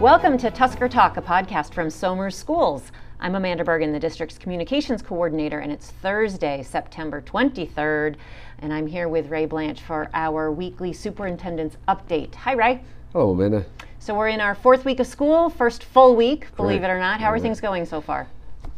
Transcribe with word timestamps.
Welcome 0.00 0.38
to 0.38 0.50
Tusker 0.50 0.88
Talk, 0.88 1.18
a 1.18 1.20
podcast 1.20 1.74
from 1.74 1.90
Somers 1.90 2.34
Schools. 2.34 2.90
I'm 3.20 3.34
Amanda 3.34 3.62
Bergen, 3.64 3.92
the 3.92 4.00
district's 4.00 4.38
communications 4.38 5.02
coordinator, 5.02 5.58
and 5.58 5.70
it's 5.70 5.90
Thursday, 5.90 6.62
September 6.62 7.20
23rd, 7.20 8.16
and 8.60 8.72
I'm 8.72 8.86
here 8.86 9.10
with 9.10 9.28
Ray 9.28 9.44
Blanch 9.44 9.82
for 9.82 10.08
our 10.14 10.50
weekly 10.50 10.94
superintendent's 10.94 11.76
update. 11.86 12.34
Hi, 12.34 12.54
Ray. 12.54 12.82
Hello, 13.12 13.32
Amanda. 13.32 13.66
So 13.98 14.14
we're 14.14 14.28
in 14.28 14.40
our 14.40 14.54
fourth 14.54 14.86
week 14.86 15.00
of 15.00 15.06
school, 15.06 15.50
first 15.50 15.84
full 15.84 16.16
week, 16.16 16.46
believe 16.56 16.80
Correct. 16.80 16.92
it 16.92 16.94
or 16.94 16.98
not. 16.98 17.20
How 17.20 17.26
are 17.26 17.32
Correct. 17.32 17.42
things 17.42 17.60
going 17.60 17.84
so 17.84 18.00
far? 18.00 18.26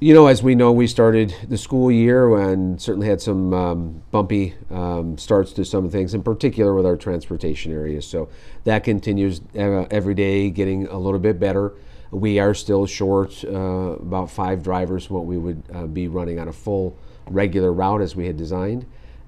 You 0.02 0.14
know, 0.14 0.26
as 0.26 0.42
we 0.42 0.56
know, 0.56 0.72
we 0.72 0.88
started 0.88 1.32
the 1.48 1.56
school 1.56 1.88
year 1.88 2.36
and 2.36 2.82
certainly 2.82 3.06
had 3.06 3.20
some 3.20 3.54
um, 3.54 4.02
bumpy 4.10 4.52
um, 4.68 5.16
starts 5.16 5.52
to 5.52 5.64
some 5.64 5.90
things, 5.90 6.12
in 6.12 6.24
particular 6.24 6.74
with 6.74 6.84
our 6.84 6.96
transportation 6.96 7.72
areas. 7.72 8.04
So 8.04 8.28
that 8.64 8.82
continues 8.82 9.40
uh, 9.56 9.86
every 9.92 10.14
day, 10.14 10.50
getting 10.50 10.88
a 10.88 10.98
little 10.98 11.20
bit 11.20 11.38
better. 11.38 11.74
We 12.10 12.40
are 12.40 12.52
still 12.52 12.84
short 12.84 13.44
uh, 13.44 13.50
about 13.50 14.28
five 14.28 14.64
drivers, 14.64 15.08
what 15.08 15.24
we 15.24 15.38
would 15.38 15.62
uh, 15.72 15.86
be 15.86 16.08
running 16.08 16.40
on 16.40 16.48
a 16.48 16.52
full 16.52 16.98
regular 17.28 17.72
route 17.72 18.02
as 18.02 18.16
we 18.16 18.26
had 18.26 18.36
designed. 18.36 18.86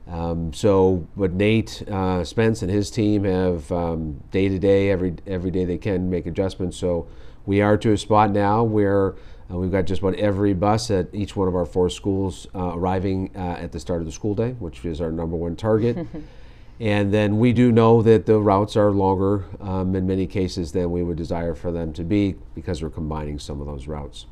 Um, 0.09 0.53
so, 0.53 1.07
but 1.17 1.35
Nate 1.35 1.89
uh, 1.89 2.25
Spence 2.25 2.63
and 2.63 2.71
his 2.73 2.91
team 2.91 3.23
have 3.23 3.71
um, 3.71 4.21
day 4.33 4.49
to 4.49 4.59
day, 4.59 4.91
every 4.91 5.15
every 5.25 5.53
day 5.53 5.67
they 5.67 5.79
can 5.79 6.11
make 6.11 6.27
adjustments. 6.27 6.77
So 6.77 7.07
we 7.47 7.61
are 7.61 7.77
to 7.77 7.93
a 7.93 7.97
spot 7.97 8.33
now 8.33 8.65
where 8.65 9.15
uh, 9.51 9.57
we've 9.57 9.71
got 9.71 9.85
just 9.85 10.01
about 10.01 10.15
every 10.15 10.55
bus 10.55 10.91
at 10.91 11.09
each 11.13 11.37
one 11.37 11.49
of 11.49 11.55
our 11.55 11.67
four 11.67 11.91
schools 11.91 12.47
uh, 12.55 12.73
arriving 12.75 13.31
uh, 13.37 13.57
at 13.61 13.73
the 13.73 13.81
start 13.81 14.01
of 14.01 14.07
the 14.07 14.13
school 14.13 14.35
day, 14.35 14.53
which 14.53 14.85
is 14.85 15.01
our 15.01 15.13
number 15.13 15.37
one 15.37 15.57
target. 15.57 16.07
and 16.81 17.13
then 17.13 17.39
we 17.39 17.53
do 17.53 17.71
know 17.71 18.03
that 18.03 18.27
the 18.27 18.39
routes 18.41 18.77
are 18.77 18.91
longer 18.91 19.45
um, 19.61 19.95
in 19.95 20.07
many 20.07 20.27
cases 20.27 20.73
than 20.73 20.91
we 20.91 21.03
would 21.03 21.17
desire 21.17 21.55
for 21.55 21.71
them 21.71 21.93
to 21.93 22.03
be 22.03 22.35
because 22.55 22.83
we're 22.83 22.91
combining 22.91 23.39
some 23.39 23.61
of 23.61 23.67
those 23.67 23.87
routes 23.87 24.27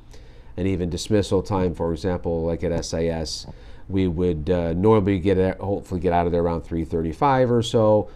and 0.57 0.69
even 0.69 0.91
dismissal 0.91 1.43
time, 1.43 1.75
for 1.75 1.93
example, 1.93 2.45
like 2.45 2.63
at 2.65 2.85
SIS, 2.85 3.47
we 3.89 4.07
would 4.07 4.51
uh, 4.51 4.73
normally 4.75 5.19
get 5.19 5.39
out, 5.39 5.59
hopefully 5.59 6.01
get 6.01 6.13
out 6.13 6.27
of 6.27 6.33
there 6.33 6.43
around 6.43 6.63
3:35 6.63 7.51
or 7.51 7.63
so. 7.63 8.09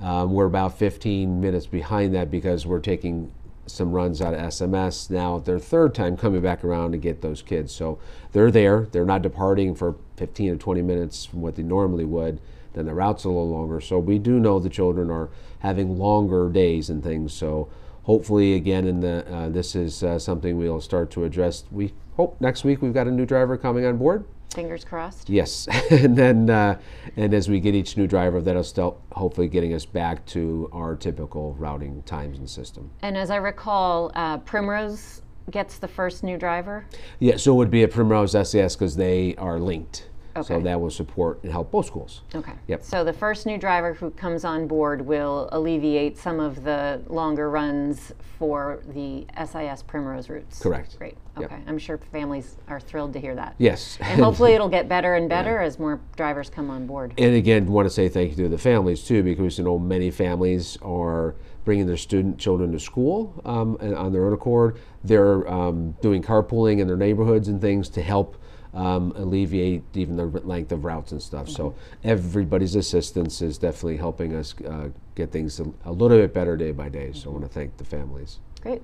Um, 0.00 0.32
we're 0.32 0.46
about 0.46 0.78
15 0.78 1.40
minutes 1.40 1.66
behind 1.66 2.14
that 2.14 2.30
because 2.30 2.66
we're 2.66 2.80
taking 2.80 3.30
some 3.70 3.92
runs 3.92 4.20
out 4.20 4.34
of 4.34 4.40
SMS 4.40 5.10
now 5.10 5.38
their 5.38 5.58
third 5.58 5.94
time 5.94 6.16
coming 6.16 6.40
back 6.40 6.64
around 6.64 6.92
to 6.92 6.98
get 6.98 7.22
those 7.22 7.42
kids. 7.42 7.72
So 7.74 7.98
they're 8.32 8.50
there. 8.50 8.86
They're 8.90 9.04
not 9.04 9.22
departing 9.22 9.74
for 9.74 9.96
15 10.16 10.50
or 10.52 10.56
20 10.56 10.82
minutes 10.82 11.24
from 11.24 11.40
what 11.40 11.56
they 11.56 11.62
normally 11.62 12.04
would. 12.04 12.40
Then 12.72 12.86
the 12.86 12.94
route's 12.94 13.24
a 13.24 13.28
little 13.28 13.50
longer. 13.50 13.80
So 13.80 13.98
we 13.98 14.18
do 14.18 14.38
know 14.38 14.58
the 14.58 14.68
children 14.68 15.10
are 15.10 15.28
having 15.60 15.98
longer 15.98 16.48
days 16.50 16.88
and 16.90 17.02
things. 17.02 17.32
So 17.32 17.68
hopefully 18.04 18.54
again 18.54 18.86
in 18.86 19.00
the 19.00 19.24
uh, 19.32 19.48
this 19.48 19.74
is 19.74 20.02
uh, 20.02 20.18
something 20.18 20.56
we'll 20.56 20.80
start 20.80 21.10
to 21.10 21.24
address 21.24 21.64
we 21.70 21.92
hope 22.16 22.40
next 22.40 22.64
week 22.64 22.80
we've 22.82 22.94
got 22.94 23.06
a 23.06 23.10
new 23.10 23.26
driver 23.26 23.56
coming 23.56 23.84
on 23.84 23.96
board 23.98 24.24
Fingers 24.54 24.84
crossed. 24.84 25.28
yes 25.30 25.68
and 25.90 26.16
then 26.16 26.50
uh, 26.50 26.78
and 27.16 27.32
as 27.32 27.48
we 27.48 27.60
get 27.60 27.74
each 27.74 27.96
new 27.96 28.06
driver 28.06 28.40
that'll 28.40 28.64
still 28.64 29.00
hopefully 29.12 29.48
getting 29.48 29.72
us 29.74 29.84
back 29.86 30.26
to 30.26 30.68
our 30.72 30.96
typical 30.96 31.54
routing 31.54 32.02
times 32.02 32.38
and 32.38 32.50
system 32.50 32.90
And 33.02 33.16
as 33.16 33.30
I 33.30 33.36
recall, 33.36 34.10
uh, 34.14 34.38
Primrose 34.38 35.22
gets 35.50 35.78
the 35.78 35.88
first 35.88 36.22
new 36.22 36.36
driver. 36.36 36.84
yeah 37.20 37.36
so 37.36 37.52
it 37.52 37.56
would 37.56 37.70
be 37.70 37.82
a 37.82 37.88
primrose 37.88 38.34
scs 38.34 38.74
because 38.76 38.96
they 38.96 39.34
are 39.36 39.58
linked 39.58 40.09
so 40.42 40.60
that 40.60 40.80
will 40.80 40.90
support 40.90 41.42
and 41.42 41.52
help 41.52 41.70
both 41.70 41.86
schools 41.86 42.22
Okay. 42.34 42.52
Yep. 42.68 42.82
So 42.82 43.04
the 43.04 43.12
first 43.12 43.46
new 43.46 43.58
driver 43.58 43.94
who 43.94 44.10
comes 44.10 44.44
on 44.44 44.66
board 44.66 45.02
will 45.02 45.48
alleviate 45.52 46.16
some 46.16 46.40
of 46.40 46.62
the 46.62 47.02
longer 47.08 47.50
runs 47.50 48.12
for 48.38 48.80
the 48.88 49.26
SIS 49.44 49.82
Primrose 49.82 50.28
routes. 50.28 50.60
Correct. 50.60 50.96
Great. 50.98 51.16
Yep. 51.38 51.52
Okay. 51.52 51.62
I'm 51.66 51.78
sure 51.78 51.98
families 52.12 52.56
are 52.68 52.80
thrilled 52.80 53.12
to 53.14 53.20
hear 53.20 53.34
that. 53.34 53.54
yes 53.58 53.98
And 54.00 54.20
hopefully 54.20 54.52
it'll 54.54 54.68
get 54.68 54.88
better 54.88 55.14
and 55.14 55.28
better 55.28 55.60
as 55.60 55.78
more 55.78 56.00
drivers 56.16 56.50
come 56.50 56.70
on 56.70 56.86
board. 56.86 57.14
And 57.18 57.34
again, 57.34 57.66
want 57.66 57.86
to 57.86 57.90
say 57.90 58.08
thank 58.08 58.30
you 58.30 58.44
to 58.44 58.48
the 58.48 58.58
families 58.58 59.04
too, 59.04 59.22
because 59.22 59.58
you 59.58 59.64
know 59.64 59.78
many 59.78 60.10
families 60.10 60.78
are 60.82 61.34
bringing 61.64 61.86
their 61.86 61.96
student 61.96 62.38
children 62.38 62.72
to 62.72 62.80
school 62.80 63.40
um, 63.44 63.76
on 63.80 64.12
their 64.12 64.26
own 64.26 64.32
accord. 64.32 64.78
They're 65.04 65.48
um, 65.50 65.92
doing 66.00 66.22
carpooling 66.22 66.80
in 66.80 66.86
their 66.86 66.96
neighborhoods 66.96 67.48
and 67.48 67.60
things 67.60 67.88
to 67.90 68.02
help 68.02 68.36
um, 68.74 69.12
alleviate 69.16 69.82
even 69.94 70.16
the 70.16 70.26
length 70.26 70.72
of 70.72 70.84
routes 70.84 71.12
and 71.12 71.22
stuff. 71.22 71.48
So 71.48 71.74
everybody's 72.04 72.74
assistance 72.76 73.42
is 73.42 73.58
definitely 73.58 73.96
helping 73.96 74.34
us 74.34 74.54
uh, 74.62 74.88
get 75.14 75.32
things 75.32 75.60
a, 75.60 75.66
a 75.84 75.92
little 75.92 76.18
bit 76.18 76.32
better 76.32 76.56
day 76.56 76.72
by 76.72 76.88
day. 76.88 77.12
So 77.12 77.30
I 77.30 77.32
want 77.32 77.44
to 77.44 77.50
thank 77.50 77.76
the 77.76 77.84
families. 77.84 78.38
Great. 78.62 78.82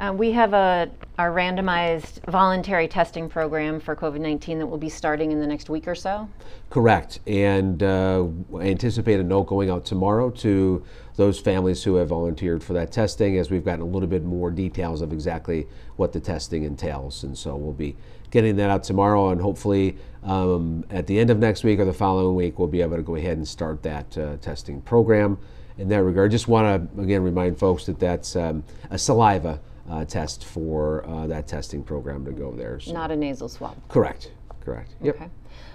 Uh, 0.00 0.12
we 0.16 0.30
have 0.32 0.52
a 0.52 0.90
our 1.18 1.32
randomized 1.32 2.24
voluntary 2.30 2.86
testing 2.86 3.28
program 3.28 3.80
for 3.80 3.96
COVID-19 3.96 4.58
that 4.58 4.66
will 4.66 4.78
be 4.78 4.88
starting 4.88 5.32
in 5.32 5.40
the 5.40 5.46
next 5.46 5.68
week 5.68 5.88
or 5.88 5.96
so. 5.96 6.28
Correct. 6.70 7.18
And 7.26 7.82
uh, 7.82 8.28
anticipate 8.60 9.18
a 9.18 9.24
note 9.24 9.48
going 9.48 9.68
out 9.68 9.84
tomorrow 9.84 10.30
to 10.30 10.84
those 11.16 11.40
families 11.40 11.82
who 11.82 11.96
have 11.96 12.08
volunteered 12.08 12.62
for 12.62 12.72
that 12.74 12.92
testing 12.92 13.36
as 13.36 13.50
we've 13.50 13.64
gotten 13.64 13.80
a 13.80 13.86
little 13.86 14.08
bit 14.08 14.22
more 14.22 14.52
details 14.52 15.02
of 15.02 15.12
exactly 15.12 15.66
what 15.96 16.12
the 16.12 16.20
testing 16.20 16.62
entails. 16.62 17.24
And 17.24 17.36
so 17.36 17.56
we'll 17.56 17.72
be 17.72 17.96
getting 18.30 18.54
that 18.56 18.70
out 18.70 18.84
tomorrow 18.84 19.30
and 19.30 19.40
hopefully 19.40 19.96
um, 20.22 20.84
at 20.90 21.08
the 21.08 21.18
end 21.18 21.30
of 21.30 21.38
next 21.38 21.64
week 21.64 21.80
or 21.80 21.84
the 21.84 21.92
following 21.92 22.36
week 22.36 22.58
we'll 22.58 22.68
be 22.68 22.82
able 22.82 22.96
to 22.96 23.02
go 23.02 23.16
ahead 23.16 23.36
and 23.38 23.48
start 23.48 23.82
that 23.82 24.16
uh, 24.18 24.36
testing 24.36 24.80
program 24.82 25.38
in 25.78 25.88
that 25.88 26.02
regard. 26.02 26.30
Just 26.30 26.48
want 26.48 26.92
to 26.94 27.02
again 27.02 27.22
remind 27.22 27.58
folks 27.58 27.86
that 27.86 27.98
that's 27.98 28.36
um, 28.36 28.64
a 28.90 28.98
saliva 28.98 29.60
uh, 29.88 30.04
test 30.04 30.44
for 30.44 31.06
uh, 31.06 31.26
that 31.28 31.46
testing 31.46 31.82
program 31.82 32.24
to 32.24 32.32
go 32.32 32.52
there. 32.52 32.78
So- 32.80 32.92
Not 32.92 33.10
a 33.10 33.16
nasal 33.16 33.48
swab. 33.48 33.76
correct. 33.88 34.32
Correct. 34.60 34.94
Yep. 35.02 35.14
Okay. 35.14 35.28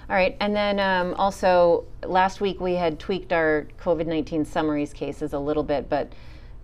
All 0.10 0.16
right. 0.16 0.38
And 0.40 0.56
then 0.56 0.80
um, 0.80 1.16
also, 1.16 1.86
last 2.06 2.42
week 2.42 2.60
we 2.60 2.74
had 2.76 3.00
tweaked 3.00 3.34
our 3.34 3.66
COVID 3.80 4.06
19 4.06 4.46
summaries 4.46 4.94
cases 4.94 5.34
a 5.34 5.40
little 5.40 5.64
bit, 5.64 5.90
but 5.90 6.12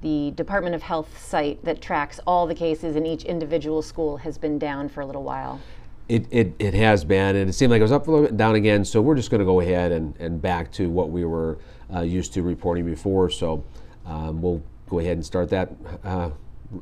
the 0.01 0.31
Department 0.31 0.75
of 0.75 0.83
Health 0.83 1.17
site 1.19 1.63
that 1.65 1.81
tracks 1.81 2.19
all 2.27 2.45
the 2.45 2.53
cases 2.53 2.95
in 2.95 3.05
each 3.05 3.23
individual 3.23 3.81
school 3.81 4.17
has 4.17 4.37
been 4.37 4.59
down 4.59 4.89
for 4.89 5.01
a 5.01 5.05
little 5.05 5.23
while. 5.23 5.59
It, 6.09 6.25
it, 6.31 6.55
it 6.57 6.73
has 6.73 7.05
been, 7.05 7.35
and 7.35 7.47
it 7.47 7.53
seemed 7.53 7.69
like 7.69 7.79
it 7.79 7.83
was 7.83 7.91
up 7.91 8.07
a 8.07 8.11
little 8.11 8.25
bit, 8.25 8.35
down 8.35 8.55
again. 8.55 8.83
So 8.83 8.99
we're 8.99 9.15
just 9.15 9.29
going 9.29 9.39
to 9.39 9.45
go 9.45 9.59
ahead 9.59 9.91
and, 9.91 10.15
and 10.19 10.41
back 10.41 10.71
to 10.73 10.89
what 10.89 11.11
we 11.11 11.23
were 11.23 11.59
uh, 11.93 12.01
used 12.01 12.33
to 12.33 12.41
reporting 12.41 12.83
before. 12.83 13.29
So 13.29 13.63
um, 14.07 14.41
we'll 14.41 14.63
go 14.89 14.97
ahead 14.97 15.17
and 15.17 15.25
start 15.25 15.49
that, 15.51 15.71
uh, 16.03 16.31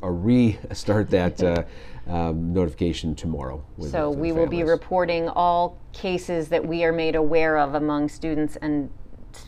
or 0.01 0.13
restart 0.15 1.09
that 1.09 1.43
uh, 1.43 1.63
um, 2.07 2.53
notification 2.53 3.15
tomorrow. 3.15 3.61
with- 3.75 3.91
So 3.91 4.09
we 4.09 4.31
will 4.31 4.47
be 4.47 4.63
reporting 4.63 5.27
all 5.27 5.77
cases 5.91 6.47
that 6.47 6.65
we 6.65 6.85
are 6.85 6.93
made 6.93 7.15
aware 7.15 7.57
of 7.57 7.75
among 7.75 8.07
students 8.07 8.55
and 8.61 8.89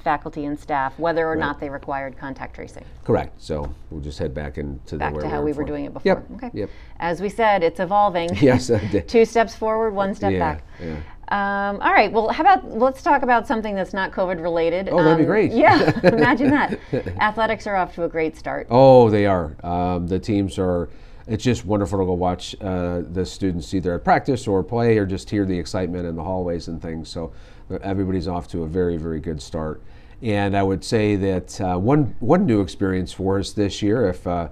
faculty 0.04 0.46
and 0.46 0.60
staff, 0.60 0.98
whether 1.00 1.28
or 1.28 1.36
not 1.36 1.60
they 1.60 1.70
required 1.70 2.18
contact 2.18 2.56
tracing. 2.56 2.86
Correct. 3.04 3.42
So 3.42 3.74
we'll 3.90 4.02
just 4.02 4.20
head 4.20 4.34
back 4.34 4.58
into 4.58 4.98
Back 4.98 5.14
where 5.14 5.24
to 5.24 5.30
how 5.30 5.42
we 5.42 5.46
were 5.52 5.64
before. 5.64 5.66
doing 5.66 5.86
it 5.86 5.94
before. 5.94 6.12
Yep. 6.12 6.26
Okay. 6.36 6.52
Yep. 6.54 6.70
As 7.00 7.22
we 7.22 7.30
said, 7.30 7.64
it's 7.64 7.80
evolving. 7.80 8.30
Yes. 8.42 8.70
I 8.72 8.80
did. 8.88 9.08
Two 9.08 9.26
steps 9.26 9.56
forward, 9.56 9.92
one 9.92 10.14
step 10.16 10.32
yeah. 10.34 10.40
back. 10.40 10.64
Yeah. 10.82 11.00
Um, 11.32 11.80
all 11.82 11.92
right. 11.92 12.12
Well, 12.12 12.30
how 12.30 12.42
about 12.42 12.70
let's 12.72 13.02
talk 13.04 13.22
about 13.22 13.46
something 13.46 13.76
that's 13.76 13.94
not 13.94 14.12
COVID 14.12 14.42
related. 14.42 14.90
Oh, 14.92 15.04
that'd 15.04 15.18
be 15.18 15.24
Um, 15.24 15.28
great. 15.28 15.52
Yeah, 15.52 15.92
imagine 16.04 16.50
that. 16.50 16.80
Athletics 17.20 17.68
are 17.68 17.76
off 17.76 17.94
to 17.96 18.04
a 18.04 18.10
great 18.10 18.36
start. 18.36 18.66
Oh, 18.72 19.10
they 19.12 19.26
are. 19.28 19.56
Um, 19.64 20.08
the 20.08 20.18
teams 20.20 20.58
are. 20.58 20.90
It's 21.30 21.44
just 21.44 21.64
wonderful 21.64 22.00
to 22.00 22.06
go 22.06 22.14
watch 22.14 22.56
uh, 22.60 23.04
the 23.12 23.24
students 23.24 23.72
either 23.76 23.94
at 23.94 24.04
practice 24.04 24.48
or 24.48 24.64
play 24.64 24.98
or 24.98 25.06
just 25.06 25.30
hear 25.30 25.46
the 25.46 25.58
excitement 25.58 26.08
in 26.08 26.16
the 26.16 26.24
hallways 26.24 26.68
and 26.68 26.82
things. 26.82 27.08
So 27.08 27.32
uh, 27.70 27.78
everybody's 27.84 28.28
off 28.28 28.48
to 28.48 28.64
a 28.64 28.68
very, 28.68 28.98
very 28.98 29.20
good 29.20 29.40
start. 29.40 29.80
And 30.24 30.58
I 30.58 30.64
would 30.64 30.84
say 30.84 31.16
that 31.18 31.62
uh, 31.62 31.78
one 31.78 32.16
one 32.20 32.48
new 32.48 32.62
experience 32.62 33.14
for 33.14 33.38
us 33.38 33.54
this 33.54 33.84
year, 33.84 34.08
if 34.08 34.26
uh, 34.26 34.50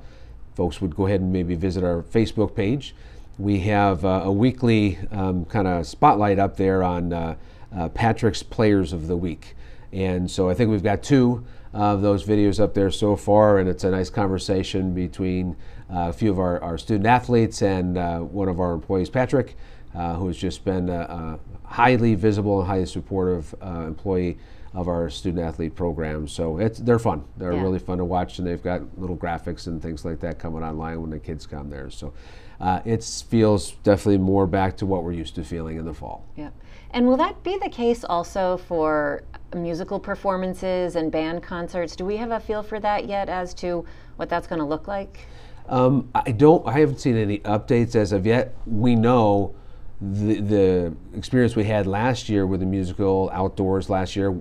folks 0.54 0.80
would 0.80 0.96
go 0.96 1.08
ahead 1.08 1.20
and 1.20 1.34
maybe 1.34 1.56
visit 1.56 1.84
our 1.84 2.04
Facebook 2.04 2.56
page, 2.56 2.94
we 3.40 3.62
have 3.62 4.06
uh, 4.06 4.22
a 4.26 4.32
weekly 4.32 5.00
um, 5.12 5.46
kind 5.46 5.68
of 5.68 5.88
spotlight 5.88 6.38
up 6.38 6.58
there 6.58 6.84
on 6.84 7.12
uh, 7.12 7.36
Patrick's 7.96 8.44
Players 8.44 8.94
of 8.94 9.08
the 9.08 9.18
Week. 9.18 9.56
And 9.92 10.30
so 10.30 10.48
I 10.48 10.54
think 10.54 10.70
we've 10.70 10.84
got 10.84 11.02
two 11.02 11.44
of 11.74 12.02
those 12.02 12.26
videos 12.26 12.60
up 12.60 12.74
there 12.74 12.92
so 12.92 13.16
far, 13.16 13.58
and 13.60 13.70
it's 13.70 13.84
a 13.84 13.92
nice 13.92 14.10
conversation 14.10 14.94
between 14.94 15.56
uh, 15.90 16.10
a 16.10 16.14
few 16.14 16.32
of 16.32 16.40
our, 16.40 16.62
our 16.62 16.78
student 16.78 17.06
athletes 17.06 17.62
and 17.62 17.98
uh, 17.98 18.20
one 18.20 18.50
of 18.50 18.60
our 18.60 18.74
employees, 18.74 19.10
Patrick, 19.10 19.56
uh, 19.96 20.16
who 20.16 20.28
has 20.28 20.38
just 20.38 20.64
been 20.66 20.90
a, 20.90 21.00
a 21.02 21.40
highly 21.68 22.16
visible 22.16 22.60
and 22.60 22.68
highly 22.68 22.86
supportive 22.86 23.54
uh, 23.62 23.84
employee 23.88 24.38
of 24.74 24.88
our 24.88 25.10
student 25.10 25.44
athlete 25.44 25.76
program. 25.76 26.28
So 26.28 26.58
it's 26.60 26.80
they're 26.80 27.00
fun. 27.00 27.24
They're 27.38 27.54
Yeah. 27.54 27.62
really 27.64 27.80
fun 27.80 27.98
to 27.98 28.06
watch, 28.06 28.38
and 28.38 28.48
they've 28.48 28.62
got 28.62 28.82
little 29.00 29.18
graphics 29.18 29.68
and 29.68 29.82
things 29.82 30.06
like 30.06 30.20
that 30.20 30.40
coming 30.40 30.64
online 30.64 31.02
when 31.02 31.10
the 31.10 31.20
kids 31.20 31.48
come 31.48 31.70
there. 31.70 31.90
So 31.90 32.14
uh, 32.60 32.82
it 32.86 33.04
feels 33.30 33.72
definitely 33.84 34.18
more 34.20 34.46
back 34.46 34.78
to 34.78 34.86
what 34.86 35.04
we're 35.04 35.14
used 35.14 35.36
to 35.36 35.44
feeling 35.44 35.78
in 35.78 35.86
the 35.86 35.94
fall. 35.94 36.26
Yep. 36.36 36.54
And 36.92 37.08
will 37.08 37.18
that 37.18 37.44
be 37.44 37.58
the 37.58 37.70
case 37.70 38.04
also 38.04 38.58
for 38.58 39.24
musical 39.56 40.00
performances 40.00 40.96
and 40.96 41.12
band 41.12 41.44
concerts? 41.44 41.96
Do 41.96 42.06
we 42.06 42.18
have 42.18 42.32
a 42.32 42.40
feel 42.40 42.64
for 42.64 42.80
that 42.80 43.08
yet 43.08 43.30
as 43.30 43.54
to 43.56 43.86
what 44.18 44.30
that's 44.30 44.48
going 44.48 44.60
to 44.60 44.66
look 44.66 44.88
like? 44.88 45.20
Um, 45.70 46.10
I 46.16 46.32
don't. 46.32 46.66
I 46.68 46.80
haven't 46.80 47.00
seen 47.00 47.18
any 47.18 47.40
updates 47.40 47.96
as 47.96 48.12
of 48.12 48.26
yet. 48.26 48.56
We 48.66 48.96
know 48.96 49.54
the 50.00 50.40
the 50.40 50.96
experience 51.16 51.56
we 51.56 51.64
had 51.64 51.88
last 51.88 52.30
year 52.30 52.46
with 52.46 52.60
the 52.60 52.66
musical 52.66 53.30
outdoors 53.34 53.90
last 53.90 54.16
year. 54.16 54.40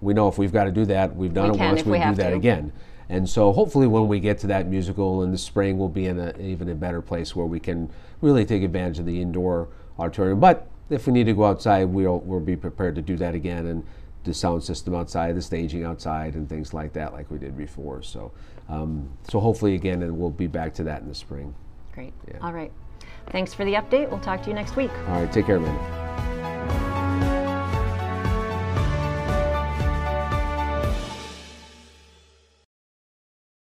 We 0.00 0.14
know 0.14 0.28
if 0.28 0.38
we've 0.38 0.52
got 0.52 0.64
to 0.64 0.72
do 0.72 0.84
that, 0.86 1.14
we've 1.14 1.32
done 1.32 1.52
We 1.52 1.58
it 1.58 1.60
once. 1.60 1.84
We 1.84 1.92
we 1.92 1.98
do 1.98 2.14
that 2.14 2.30
to. 2.30 2.36
again. 2.36 2.72
And 3.08 3.28
so 3.28 3.52
hopefully, 3.52 3.86
when 3.86 4.08
we 4.08 4.18
get 4.18 4.38
to 4.38 4.46
that 4.48 4.66
musical 4.66 5.22
in 5.22 5.30
the 5.30 5.38
spring, 5.38 5.78
we'll 5.78 5.88
be 5.88 6.06
in 6.06 6.18
a 6.18 6.36
even 6.38 6.68
a 6.68 6.74
better 6.74 7.02
place 7.02 7.36
where 7.36 7.46
we 7.46 7.60
can 7.60 7.90
really 8.22 8.44
take 8.44 8.62
advantage 8.62 8.98
of 8.98 9.06
the 9.06 9.20
indoor 9.20 9.68
auditorium. 9.98 10.40
But 10.40 10.68
if 10.88 11.06
we 11.06 11.12
need 11.12 11.24
to 11.24 11.34
go 11.34 11.44
outside, 11.44 11.84
we'll 11.84 12.20
we'll 12.20 12.40
be 12.40 12.56
prepared 12.56 12.94
to 12.96 13.02
do 13.02 13.16
that 13.16 13.34
again 13.34 13.66
and 13.66 13.84
the 14.24 14.32
sound 14.32 14.64
system 14.64 14.94
outside, 14.94 15.36
the 15.36 15.42
staging 15.42 15.84
outside, 15.84 16.34
and 16.34 16.48
things 16.48 16.72
like 16.72 16.94
that, 16.94 17.12
like 17.12 17.30
we 17.30 17.38
did 17.38 17.56
before. 17.58 18.02
So, 18.02 18.32
um, 18.70 19.10
so 19.28 19.38
hopefully 19.38 19.74
again, 19.74 20.02
and 20.02 20.16
we'll 20.18 20.30
be 20.30 20.46
back 20.46 20.72
to 20.74 20.84
that 20.84 21.02
in 21.02 21.08
the 21.08 21.14
spring. 21.14 21.54
Great. 21.92 22.14
Yeah. 22.26 22.38
All 22.40 22.52
right. 22.52 22.72
Thanks 23.30 23.54
for 23.54 23.64
the 23.64 23.74
update. 23.74 24.10
We'll 24.10 24.20
talk 24.20 24.42
to 24.42 24.48
you 24.48 24.54
next 24.54 24.76
week. 24.76 24.92
All 25.08 25.20
right, 25.20 25.32
take 25.32 25.46
care, 25.46 25.60
man. 25.60 26.03